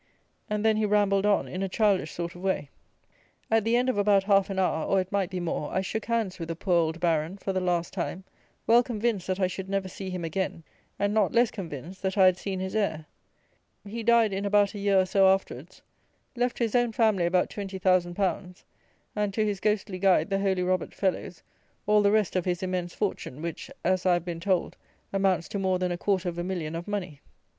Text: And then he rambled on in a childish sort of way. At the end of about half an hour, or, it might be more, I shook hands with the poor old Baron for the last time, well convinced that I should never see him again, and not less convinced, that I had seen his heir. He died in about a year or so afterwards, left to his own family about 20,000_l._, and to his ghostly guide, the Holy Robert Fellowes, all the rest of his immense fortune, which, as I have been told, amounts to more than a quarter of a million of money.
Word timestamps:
And 0.49 0.65
then 0.65 0.77
he 0.77 0.85
rambled 0.87 1.27
on 1.27 1.47
in 1.47 1.61
a 1.61 1.69
childish 1.69 2.11
sort 2.11 2.33
of 2.33 2.41
way. 2.41 2.71
At 3.51 3.63
the 3.63 3.75
end 3.75 3.87
of 3.87 3.99
about 3.99 4.23
half 4.23 4.49
an 4.49 4.57
hour, 4.57 4.83
or, 4.83 4.99
it 4.99 5.11
might 5.11 5.29
be 5.29 5.39
more, 5.39 5.71
I 5.71 5.81
shook 5.81 6.05
hands 6.05 6.39
with 6.39 6.47
the 6.47 6.55
poor 6.55 6.73
old 6.73 6.99
Baron 6.99 7.37
for 7.37 7.53
the 7.53 7.59
last 7.59 7.93
time, 7.93 8.23
well 8.65 8.81
convinced 8.81 9.27
that 9.27 9.39
I 9.39 9.45
should 9.45 9.69
never 9.69 9.87
see 9.87 10.09
him 10.09 10.25
again, 10.25 10.63
and 10.97 11.13
not 11.13 11.33
less 11.35 11.51
convinced, 11.51 12.01
that 12.01 12.17
I 12.17 12.25
had 12.25 12.35
seen 12.37 12.59
his 12.59 12.75
heir. 12.75 13.05
He 13.85 14.01
died 14.01 14.33
in 14.33 14.43
about 14.43 14.73
a 14.73 14.79
year 14.79 14.99
or 15.01 15.05
so 15.05 15.27
afterwards, 15.27 15.83
left 16.35 16.57
to 16.57 16.63
his 16.63 16.73
own 16.73 16.91
family 16.93 17.27
about 17.27 17.51
20,000_l._, 17.51 18.63
and 19.15 19.33
to 19.35 19.45
his 19.45 19.59
ghostly 19.59 19.99
guide, 19.99 20.31
the 20.31 20.39
Holy 20.39 20.63
Robert 20.63 20.95
Fellowes, 20.95 21.43
all 21.85 22.01
the 22.01 22.09
rest 22.11 22.35
of 22.35 22.45
his 22.45 22.63
immense 22.63 22.95
fortune, 22.95 23.39
which, 23.43 23.69
as 23.85 24.07
I 24.07 24.13
have 24.13 24.25
been 24.25 24.39
told, 24.39 24.77
amounts 25.13 25.47
to 25.49 25.59
more 25.59 25.77
than 25.77 25.91
a 25.91 25.95
quarter 25.97 26.27
of 26.27 26.39
a 26.39 26.43
million 26.43 26.73
of 26.75 26.87
money. 26.87 27.21